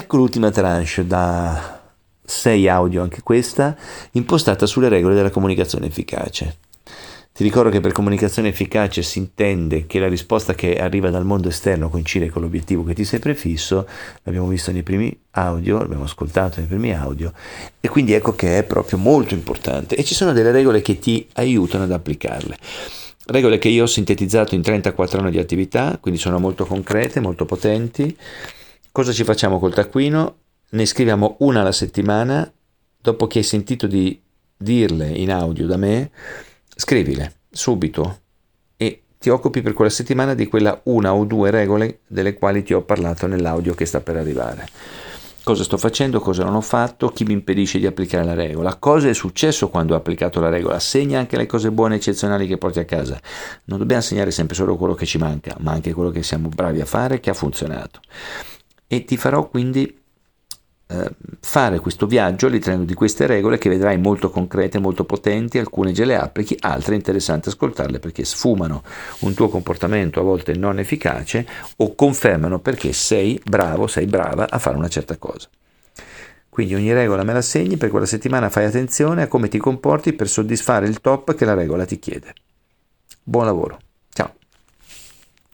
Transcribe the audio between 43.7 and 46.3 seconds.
che sta per arrivare. Cosa sto facendo,